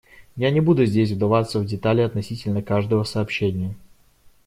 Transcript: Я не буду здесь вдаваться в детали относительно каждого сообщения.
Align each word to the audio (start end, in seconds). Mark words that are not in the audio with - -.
Я 0.35 0.49
не 0.49 0.61
буду 0.61 0.83
здесь 0.87 1.11
вдаваться 1.11 1.59
в 1.59 1.65
детали 1.67 2.01
относительно 2.01 2.63
каждого 2.63 3.03
сообщения. 3.03 3.75